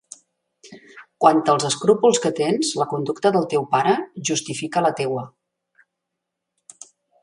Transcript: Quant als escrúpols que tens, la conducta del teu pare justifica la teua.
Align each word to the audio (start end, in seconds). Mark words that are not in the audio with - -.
Quant 1.25 1.41
als 1.53 1.67
escrúpols 1.69 2.21
que 2.25 2.33
tens, 2.41 2.73
la 2.83 2.89
conducta 2.95 3.35
del 3.37 3.47
teu 3.55 3.69
pare 3.77 3.95
justifica 4.33 4.87
la 4.89 4.97
teua. 5.05 5.31